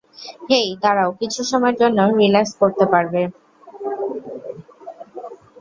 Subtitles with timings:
[0.49, 3.21] হেই, দাঁড়াও, কিছু সময়ের জন্য রিলাক্স করতে পারবে?